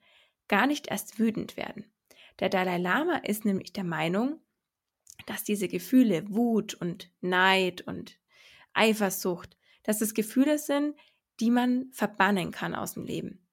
[0.48, 1.92] gar nicht erst wütend werden.
[2.40, 4.40] Der Dalai Lama ist nämlich der Meinung,
[5.26, 8.18] dass diese Gefühle Wut und Neid und
[8.74, 10.96] Eifersucht, dass es Gefühle sind,
[11.40, 13.48] die man verbannen kann aus dem Leben.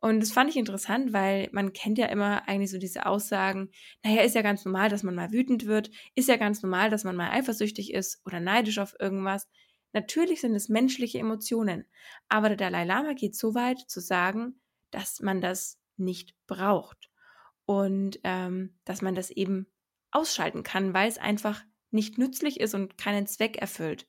[0.00, 3.70] Und das fand ich interessant, weil man kennt ja immer eigentlich so diese Aussagen,
[4.02, 7.04] naja, ist ja ganz normal, dass man mal wütend wird, ist ja ganz normal, dass
[7.04, 9.48] man mal eifersüchtig ist oder neidisch auf irgendwas.
[9.94, 11.86] Natürlich sind es menschliche Emotionen,
[12.28, 17.10] aber der Dalai Lama geht so weit zu sagen, dass man das nicht braucht.
[17.64, 19.66] Und ähm, dass man das eben
[20.14, 24.06] ausschalten kann, weil es einfach nicht nützlich ist und keinen Zweck erfüllt.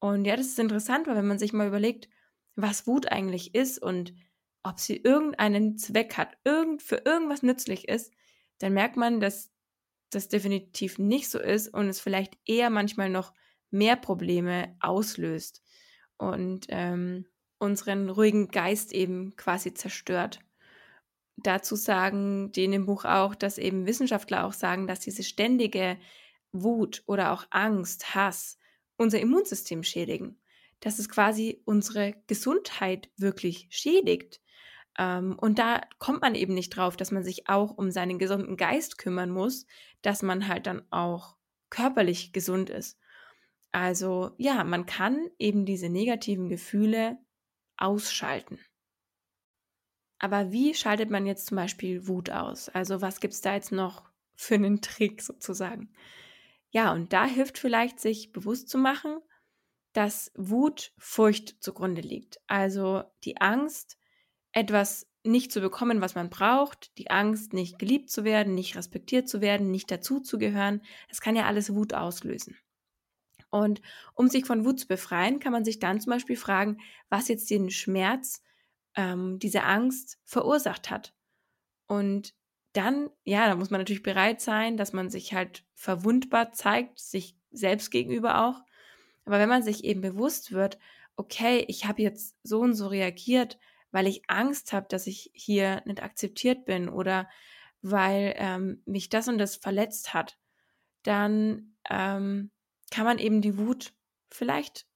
[0.00, 2.08] Und ja, das ist interessant, weil wenn man sich mal überlegt,
[2.56, 4.14] was Wut eigentlich ist und
[4.62, 8.12] ob sie irgendeinen Zweck hat, irgend, für irgendwas nützlich ist,
[8.58, 9.50] dann merkt man, dass
[10.10, 13.32] das definitiv nicht so ist und es vielleicht eher manchmal noch
[13.70, 15.62] mehr Probleme auslöst
[16.16, 17.26] und ähm,
[17.58, 20.40] unseren ruhigen Geist eben quasi zerstört
[21.36, 25.98] dazu sagen die dem Buch auch, dass eben Wissenschaftler auch sagen, dass diese ständige
[26.52, 28.58] Wut oder auch Angst, Hass
[28.96, 30.40] unser Immunsystem schädigen.
[30.80, 34.40] Dass es quasi unsere Gesundheit wirklich schädigt.
[34.98, 38.56] Ähm, und da kommt man eben nicht drauf, dass man sich auch um seinen gesunden
[38.56, 39.66] Geist kümmern muss,
[40.02, 41.36] dass man halt dann auch
[41.70, 42.98] körperlich gesund ist.
[43.72, 47.18] Also ja, man kann eben diese negativen Gefühle
[47.76, 48.60] ausschalten.
[50.24, 52.70] Aber wie schaltet man jetzt zum Beispiel Wut aus?
[52.70, 55.92] Also was gibt es da jetzt noch für einen Trick sozusagen?
[56.70, 59.18] Ja, und da hilft vielleicht, sich bewusst zu machen,
[59.92, 62.40] dass Wut Furcht zugrunde liegt.
[62.46, 63.98] Also die Angst,
[64.52, 69.28] etwas nicht zu bekommen, was man braucht, die Angst, nicht geliebt zu werden, nicht respektiert
[69.28, 72.56] zu werden, nicht dazuzugehören, das kann ja alles Wut auslösen.
[73.50, 73.82] Und
[74.14, 76.78] um sich von Wut zu befreien, kann man sich dann zum Beispiel fragen,
[77.10, 78.42] was jetzt den Schmerz
[78.96, 81.14] ähm, diese Angst verursacht hat.
[81.86, 82.34] Und
[82.72, 87.36] dann, ja, da muss man natürlich bereit sein, dass man sich halt verwundbar zeigt, sich
[87.50, 88.60] selbst gegenüber auch.
[89.24, 90.78] Aber wenn man sich eben bewusst wird,
[91.16, 93.58] okay, ich habe jetzt so und so reagiert,
[93.92, 97.28] weil ich Angst habe, dass ich hier nicht akzeptiert bin oder
[97.80, 100.36] weil ähm, mich das und das verletzt hat,
[101.04, 102.50] dann ähm,
[102.90, 103.94] kann man eben die Wut
[104.30, 104.86] vielleicht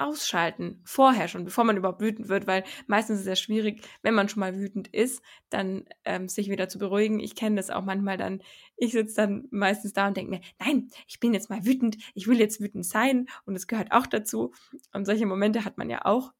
[0.00, 4.14] ausschalten, vorher schon, bevor man überhaupt wütend wird, weil meistens ist es ja schwierig, wenn
[4.14, 7.20] man schon mal wütend ist, dann ähm, sich wieder zu beruhigen.
[7.20, 8.42] Ich kenne das auch manchmal dann,
[8.76, 12.26] ich sitze dann meistens da und denke mir, nein, ich bin jetzt mal wütend, ich
[12.26, 14.52] will jetzt wütend sein und es gehört auch dazu.
[14.92, 16.32] Und solche Momente hat man ja auch.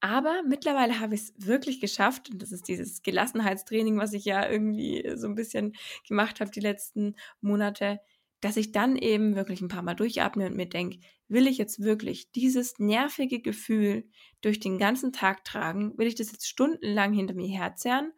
[0.00, 4.48] Aber mittlerweile habe ich es wirklich geschafft, und das ist dieses Gelassenheitstraining, was ich ja
[4.48, 5.74] irgendwie so ein bisschen
[6.06, 8.00] gemacht habe die letzten Monate,
[8.40, 10.98] dass ich dann eben wirklich ein paar Mal durchatme und mir denke,
[11.28, 14.08] will ich jetzt wirklich dieses nervige Gefühl
[14.40, 15.96] durch den ganzen Tag tragen?
[15.98, 18.12] Will ich das jetzt stundenlang hinter mir herzerren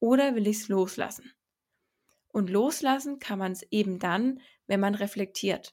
[0.00, 1.32] oder will ich es loslassen?
[2.28, 5.72] Und loslassen kann man es eben dann, wenn man reflektiert.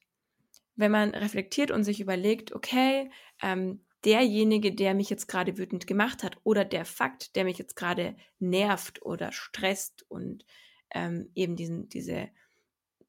[0.76, 3.10] Wenn man reflektiert und sich überlegt, okay,
[3.42, 7.76] ähm, derjenige, der mich jetzt gerade wütend gemacht hat oder der Fakt, der mich jetzt
[7.76, 10.46] gerade nervt oder stresst und
[10.94, 12.30] ähm, eben diesen, diese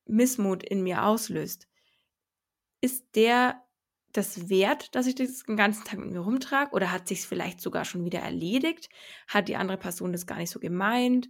[0.07, 1.69] Missmut in mir auslöst,
[2.81, 3.63] ist der
[4.13, 6.73] das wert, dass ich das den ganzen Tag mit mir rumtrage?
[6.73, 8.89] Oder hat sich es vielleicht sogar schon wieder erledigt?
[9.29, 11.29] Hat die andere Person das gar nicht so gemeint?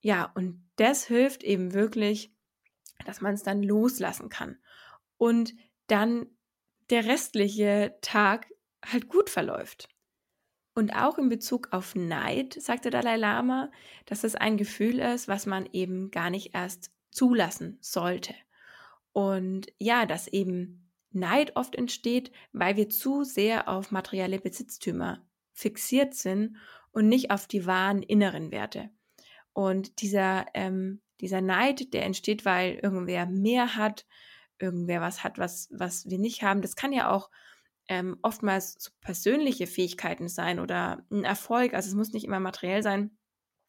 [0.00, 2.32] Ja, und das hilft eben wirklich,
[3.04, 4.58] dass man es dann loslassen kann.
[5.16, 5.54] Und
[5.86, 6.26] dann
[6.90, 8.46] der restliche Tag
[8.84, 9.88] halt gut verläuft.
[10.74, 13.70] Und auch in Bezug auf Neid, sagt der Dalai Lama,
[14.06, 18.34] dass es ein Gefühl ist, was man eben gar nicht erst zulassen sollte.
[19.12, 20.81] Und ja, dass eben
[21.14, 26.56] Neid oft entsteht, weil wir zu sehr auf materielle Besitztümer fixiert sind
[26.90, 28.90] und nicht auf die wahren inneren Werte.
[29.52, 34.06] Und dieser, ähm, dieser Neid, der entsteht, weil irgendwer mehr hat,
[34.58, 36.62] irgendwer was hat, was, was wir nicht haben.
[36.62, 37.30] Das kann ja auch
[37.88, 41.74] ähm, oftmals so persönliche Fähigkeiten sein oder ein Erfolg.
[41.74, 43.16] Also es muss nicht immer materiell sein.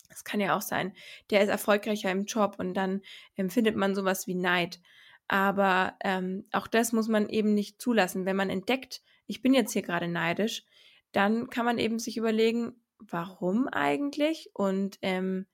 [0.10, 0.93] Es kann ja auch sein,
[1.32, 3.01] der ist erfolgreicher im Job und dann
[3.36, 4.79] empfindet man sowas wie Neid.
[5.28, 8.26] Aber ähm, auch das muss man eben nicht zulassen.
[8.26, 10.64] Wenn man entdeckt, ich bin jetzt hier gerade neidisch,
[11.12, 15.46] dann kann man eben sich überlegen, warum eigentlich und ähm,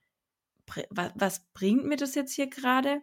[0.89, 3.01] was, was bringt mir das jetzt hier gerade?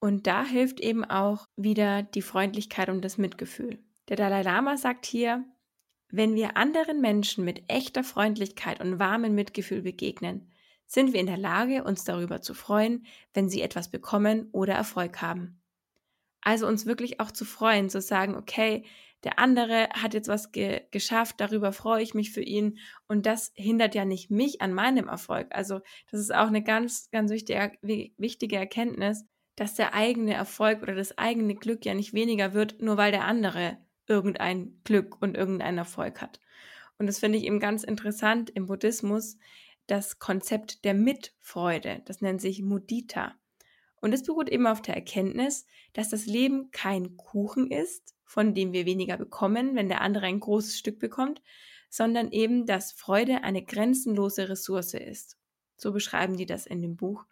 [0.00, 3.78] Und da hilft eben auch wieder die Freundlichkeit und das Mitgefühl.
[4.08, 5.44] Der Dalai Lama sagt hier,
[6.10, 10.50] wenn wir anderen Menschen mit echter Freundlichkeit und warmem Mitgefühl begegnen,
[10.86, 15.20] sind wir in der Lage, uns darüber zu freuen, wenn sie etwas bekommen oder Erfolg
[15.20, 15.57] haben.
[16.40, 18.84] Also uns wirklich auch zu freuen, zu sagen, okay,
[19.24, 23.52] der andere hat jetzt was ge geschafft, darüber freue ich mich für ihn und das
[23.56, 25.48] hindert ja nicht mich an meinem Erfolg.
[25.50, 29.24] Also das ist auch eine ganz, ganz wichtige, wichtige Erkenntnis,
[29.56, 33.24] dass der eigene Erfolg oder das eigene Glück ja nicht weniger wird, nur weil der
[33.24, 36.40] andere irgendein Glück und irgendeinen Erfolg hat.
[36.98, 39.36] Und das finde ich eben ganz interessant im Buddhismus,
[39.88, 42.02] das Konzept der Mitfreude.
[42.04, 43.34] Das nennt sich Mudita.
[44.00, 48.72] Und es beruht eben auf der Erkenntnis, dass das Leben kein Kuchen ist, von dem
[48.72, 51.42] wir weniger bekommen, wenn der andere ein großes Stück bekommt,
[51.90, 55.36] sondern eben, dass Freude eine grenzenlose Ressource ist.
[55.76, 57.24] So beschreiben die das in dem Buch.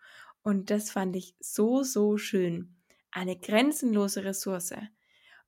[0.42, 2.76] Und das fand ich so, so schön.
[3.10, 4.74] Eine grenzenlose Ressource.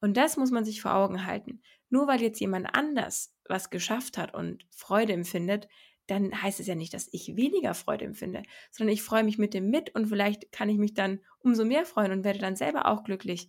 [0.00, 1.62] Und das muss man sich vor Augen halten.
[1.90, 5.68] Nur weil jetzt jemand anders was geschafft hat und Freude empfindet,
[6.08, 9.54] dann heißt es ja nicht, dass ich weniger Freude empfinde, sondern ich freue mich mit
[9.54, 12.86] dem mit und vielleicht kann ich mich dann umso mehr freuen und werde dann selber
[12.86, 13.48] auch glücklich.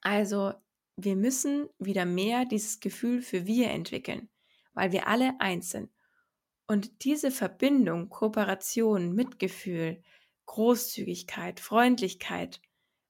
[0.00, 0.54] Also
[0.96, 4.28] wir müssen wieder mehr dieses Gefühl für wir entwickeln,
[4.72, 5.90] weil wir alle eins sind.
[6.66, 10.02] Und diese Verbindung, Kooperation, Mitgefühl,
[10.46, 12.60] Großzügigkeit, Freundlichkeit,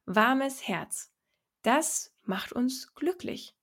[0.07, 1.13] warmes Herz,
[1.63, 3.58] das macht uns glücklich.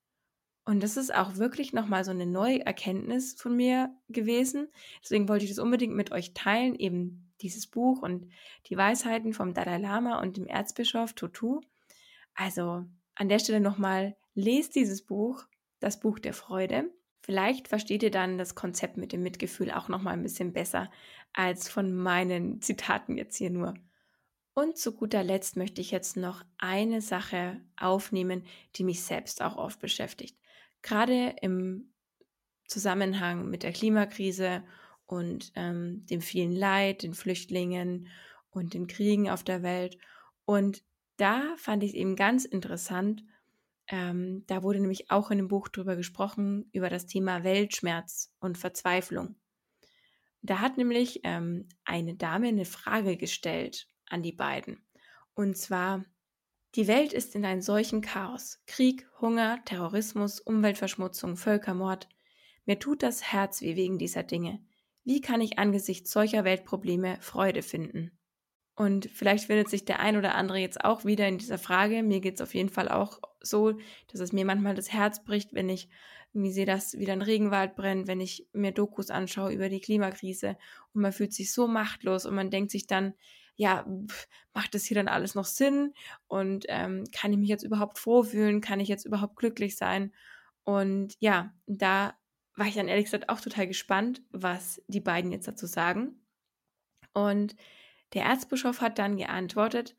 [0.65, 4.67] Und das ist auch wirklich nochmal so eine neue Erkenntnis von mir gewesen.
[5.03, 8.31] Deswegen wollte ich das unbedingt mit euch teilen, eben dieses Buch und
[8.65, 11.61] die Weisheiten vom Dalai Lama und dem Erzbischof Tutu.
[12.33, 15.43] Also an der Stelle nochmal, lest dieses Buch,
[15.79, 16.89] das Buch der Freude.
[17.21, 20.89] Vielleicht versteht ihr dann das Konzept mit dem Mitgefühl auch nochmal ein bisschen besser
[21.31, 23.75] als von meinen Zitaten jetzt hier nur.
[24.55, 29.57] Und zu guter Letzt möchte ich jetzt noch eine Sache aufnehmen, die mich selbst auch
[29.57, 30.37] oft beschäftigt
[30.85, 31.91] gerade im
[32.67, 34.63] Zusammenhang mit der Klimakrise
[35.05, 38.07] und ähm, dem vielen Leid, den Flüchtlingen
[38.49, 39.97] und den Kriegen auf der Welt.
[40.45, 40.83] Und
[41.17, 43.23] da fand ich es eben ganz interessant.
[43.87, 48.57] Ähm, da wurde nämlich auch in dem Buch drüber gesprochen, über das Thema Weltschmerz und
[48.57, 49.35] Verzweiflung.
[50.41, 54.85] Da hat nämlich ähm, eine Dame eine Frage gestellt an die beiden.
[55.33, 56.05] Und zwar,
[56.75, 58.61] die Welt ist in einem solchen Chaos.
[58.67, 62.09] Krieg, Hunger, Terrorismus, Umweltverschmutzung, Völkermord.
[62.65, 64.59] Mir tut das Herz weh wegen dieser Dinge.
[65.05, 68.11] Wie kann ich angesichts solcher Weltprobleme Freude finden?
[68.75, 72.03] Und vielleicht findet sich der ein oder andere jetzt auch wieder in dieser Frage.
[72.03, 73.73] Mir geht es auf jeden Fall auch so,
[74.11, 75.87] dass es mir manchmal das Herz bricht, wenn ich
[76.33, 80.57] irgendwie sehe, dass wieder ein Regenwald brennt, wenn ich mir Dokus anschaue über die Klimakrise
[80.93, 83.13] und man fühlt sich so machtlos und man denkt sich dann,
[83.55, 83.85] ja,
[84.53, 85.93] macht das hier dann alles noch Sinn
[86.27, 90.13] und ähm, kann ich mich jetzt überhaupt froh fühlen, kann ich jetzt überhaupt glücklich sein?
[90.63, 92.15] Und ja, da
[92.55, 96.25] war ich dann ehrlich gesagt auch total gespannt, was die beiden jetzt dazu sagen.
[97.13, 97.55] Und
[98.13, 99.95] der Erzbischof hat dann geantwortet,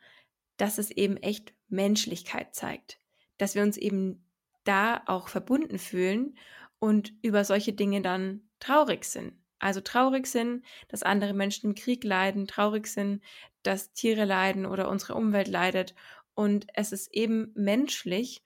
[0.57, 3.01] dass es eben echt Menschlichkeit zeigt,
[3.39, 4.27] dass wir uns eben
[4.65, 6.37] da auch verbunden fühlen
[6.79, 9.35] und über solche Dinge dann traurig sind.
[9.59, 13.23] Also traurig sind, dass andere Menschen im Krieg leiden, traurig sind,
[13.63, 15.95] dass Tiere leiden oder unsere Umwelt leidet.
[16.35, 18.45] Und es ist eben menschlich,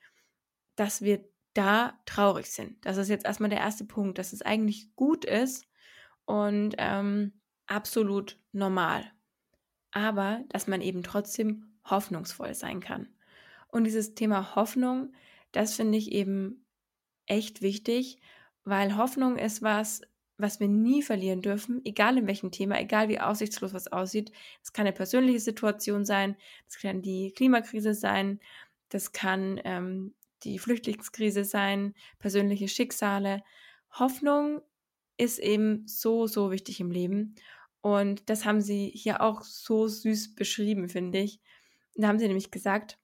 [0.76, 2.84] dass wir da traurig sind.
[2.86, 5.66] Das ist jetzt erstmal der erste Punkt, dass es eigentlich gut ist
[6.24, 9.10] und ähm, absolut normal
[9.92, 13.08] aber dass man eben trotzdem hoffnungsvoll sein kann.
[13.68, 15.12] Und dieses Thema Hoffnung,
[15.52, 16.66] das finde ich eben
[17.26, 18.20] echt wichtig,
[18.64, 20.02] weil Hoffnung ist was,
[20.40, 24.32] was wir nie verlieren dürfen, egal in welchem Thema, egal wie aussichtslos was aussieht.
[24.62, 26.36] Es kann eine persönliche Situation sein,
[26.66, 28.40] das kann die Klimakrise sein,
[28.88, 33.42] das kann ähm, die Flüchtlingskrise sein, persönliche Schicksale.
[33.92, 34.62] Hoffnung
[35.16, 37.34] ist eben so, so wichtig im Leben.
[37.82, 41.40] Und das haben sie hier auch so süß beschrieben, finde ich.
[41.94, 42.98] Da haben sie nämlich gesagt,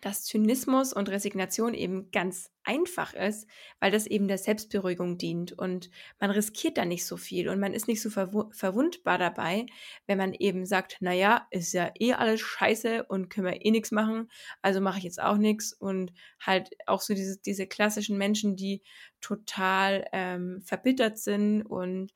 [0.00, 3.48] dass Zynismus und Resignation eben ganz einfach ist,
[3.80, 5.90] weil das eben der Selbstberuhigung dient und
[6.20, 9.66] man riskiert da nicht so viel und man ist nicht so verw verwundbar dabei,
[10.06, 13.90] wenn man eben sagt, naja, ist ja eh alles scheiße und können wir eh nichts
[13.90, 14.30] machen,
[14.62, 18.82] also mache ich jetzt auch nichts und halt auch so diese, diese klassischen Menschen, die
[19.20, 22.12] total ähm, verbittert sind und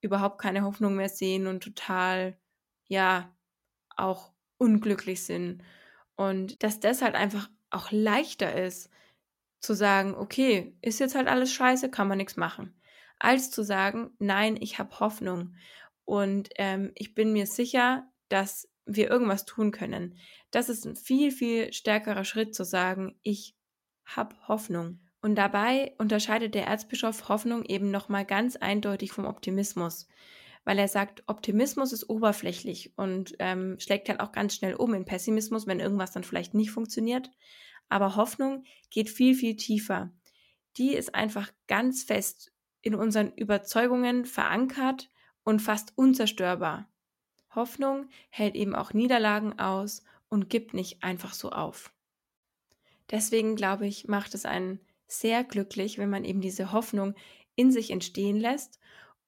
[0.00, 2.38] überhaupt keine Hoffnung mehr sehen und total,
[2.88, 3.34] ja,
[3.96, 5.62] auch unglücklich sind.
[6.20, 8.90] Und dass das halt einfach auch leichter ist,
[9.58, 12.78] zu sagen, okay, ist jetzt halt alles scheiße, kann man nichts machen,
[13.18, 15.54] als zu sagen, nein, ich habe Hoffnung
[16.04, 20.18] und ähm, ich bin mir sicher, dass wir irgendwas tun können.
[20.50, 23.56] Das ist ein viel, viel stärkerer Schritt zu sagen, ich
[24.04, 25.00] habe Hoffnung.
[25.22, 30.06] Und dabei unterscheidet der Erzbischof Hoffnung eben nochmal ganz eindeutig vom Optimismus,
[30.64, 35.04] weil er sagt, Optimismus ist oberflächlich und ähm, schlägt halt auch ganz schnell um in
[35.04, 37.30] Pessimismus, wenn irgendwas dann vielleicht nicht funktioniert.
[37.88, 40.12] Aber Hoffnung geht viel, viel tiefer.
[40.76, 42.52] Die ist einfach ganz fest
[42.82, 45.10] in unseren Überzeugungen verankert
[45.44, 46.88] und fast unzerstörbar.
[47.54, 51.92] Hoffnung hält eben auch Niederlagen aus und gibt nicht einfach so auf.
[53.10, 57.14] Deswegen glaube ich, macht es einen sehr glücklich, wenn man eben diese Hoffnung
[57.56, 58.78] in sich entstehen lässt.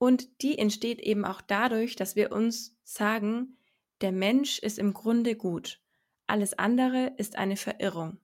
[0.03, 3.57] Und die entsteht eben auch dadurch, dass wir uns sagen,
[4.01, 5.81] der Mensch ist im Grunde gut.
[6.27, 8.19] Alles andere ist eine Verirrung.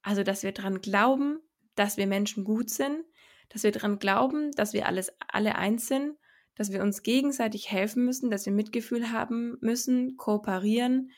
[0.00, 1.40] Also, dass wir daran glauben,
[1.74, 3.04] dass wir Menschen gut sind,
[3.50, 6.16] dass wir daran glauben, dass wir alles, alle eins sind,
[6.54, 11.10] dass wir uns gegenseitig helfen müssen, dass wir Mitgefühl haben müssen, kooperieren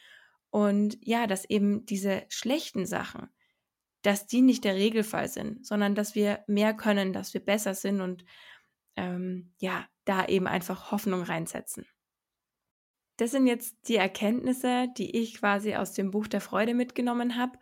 [0.51, 3.29] und ja, dass eben diese schlechten Sachen,
[4.03, 8.01] dass die nicht der Regelfall sind, sondern dass wir mehr können, dass wir besser sind
[8.01, 8.25] und
[8.97, 11.87] ähm, ja, da eben einfach Hoffnung reinsetzen.
[13.17, 17.59] Das sind jetzt die Erkenntnisse, die ich quasi aus dem Buch der Freude mitgenommen habe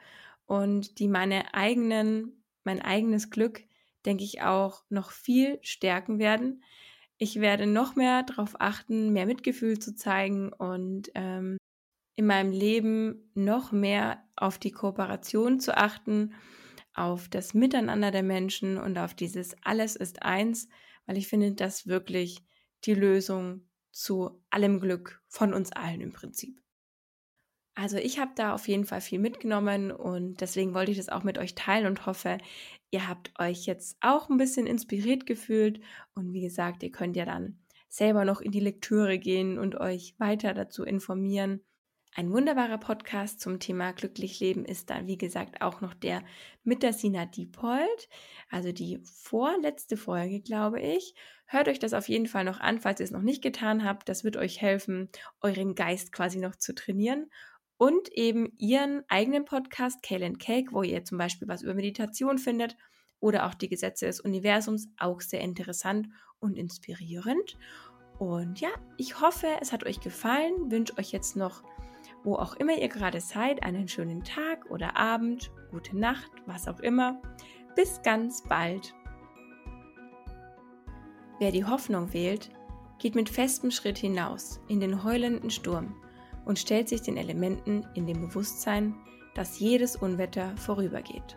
[0.46, 3.62] und die meine eigenen, mein eigenes Glück,
[4.06, 6.62] denke ich, auch noch viel stärken werden.
[7.18, 11.58] Ich werde noch mehr darauf achten, mehr Mitgefühl zu zeigen und ähm,
[12.14, 16.34] in meinem Leben noch mehr auf die Kooperation zu achten,
[16.94, 20.68] auf das Miteinander der Menschen und auf dieses Alles ist eins,
[21.08, 22.44] weil ich finde, das wirklich
[22.84, 26.60] die Lösung zu allem Glück von uns allen im Prinzip.
[27.74, 31.22] Also ich habe da auf jeden Fall viel mitgenommen und deswegen wollte ich das auch
[31.22, 32.38] mit euch teilen und hoffe,
[32.90, 35.80] ihr habt euch jetzt auch ein bisschen inspiriert gefühlt
[36.14, 40.14] und wie gesagt, ihr könnt ja dann selber noch in die Lektüre gehen und euch
[40.18, 41.64] weiter dazu informieren.
[42.14, 46.22] Ein wunderbarer Podcast zum Thema glücklich leben ist dann, wie gesagt, auch noch der
[46.64, 48.08] mit der Sina Diepold,
[48.50, 51.14] also die vorletzte Folge, glaube ich.
[51.46, 54.08] Hört euch das auf jeden Fall noch an, falls ihr es noch nicht getan habt.
[54.08, 55.08] Das wird euch helfen,
[55.40, 57.30] euren Geist quasi noch zu trainieren.
[57.76, 62.38] Und eben ihren eigenen Podcast, Kale and Cake, wo ihr zum Beispiel was über Meditation
[62.38, 62.76] findet
[63.20, 66.08] oder auch die Gesetze des Universums, auch sehr interessant
[66.40, 67.56] und inspirierend.
[68.18, 70.70] Und ja, ich hoffe, es hat euch gefallen.
[70.72, 71.62] Wünsche euch jetzt noch
[72.24, 76.80] wo auch immer ihr gerade seid, einen schönen Tag oder Abend, gute Nacht, was auch
[76.80, 77.20] immer.
[77.76, 78.94] Bis ganz bald.
[81.38, 82.50] Wer die Hoffnung wählt,
[82.98, 85.94] geht mit festem Schritt hinaus in den heulenden Sturm
[86.44, 88.94] und stellt sich den Elementen in dem Bewusstsein,
[89.34, 91.36] dass jedes Unwetter vorübergeht.